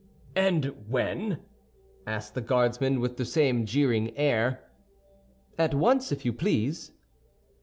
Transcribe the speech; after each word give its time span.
"And 0.35 0.65
when?" 0.89 1.41
asked 2.07 2.33
the 2.33 2.41
Guardsman, 2.41 2.99
with 3.01 3.17
the 3.17 3.23
same 3.23 3.67
jeering 3.67 4.17
air. 4.17 4.63
"At 5.59 5.75
once, 5.75 6.11
if 6.11 6.25
you 6.25 6.33
please." 6.33 6.91